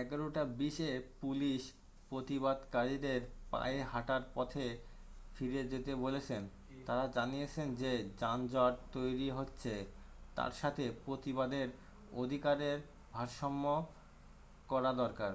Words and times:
11:20 0.00 0.84
এ 0.88 0.98
পুলিশ 1.20 1.62
প্রতিবাদকারীদের 2.10 3.20
পায়ে 3.50 3.80
হাটার 3.84 4.22
পথে 4.34 4.66
ফিরে 5.34 5.62
যেতে 5.68 5.92
বলেছেন 5.96 6.42
তারা 6.86 7.04
জানিয়েছেন 7.08 7.66
যে 7.74 7.92
যানজট 8.18 8.74
তৈরী 8.92 9.28
হচ্ছে 9.30 9.72
তার 10.36 10.52
সাথে 10.52 10.84
প্রতিবাদের 11.04 11.68
অধিকারের 12.14 12.78
ভারসাম্য 13.12 13.64
করা 14.68 14.90
দরকার 14.94 15.32